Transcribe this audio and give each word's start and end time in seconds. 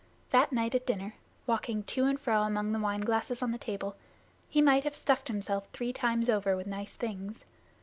That 0.31 0.51
night 0.51 0.73
at 0.73 0.87
dinner, 0.87 1.13
walking 1.45 1.83
to 1.83 2.05
and 2.05 2.19
fro 2.19 2.41
among 2.41 2.71
the 2.71 2.79
wine 2.79 3.01
glasses 3.01 3.43
on 3.43 3.51
the 3.51 3.59
table, 3.59 3.95
he 4.49 4.59
might 4.59 4.83
have 4.83 4.95
stuffed 4.95 5.27
himself 5.27 5.67
three 5.69 5.93
times 5.93 6.27
over 6.27 6.57
with 6.57 6.65
nice 6.65 6.95
things. 6.95 7.45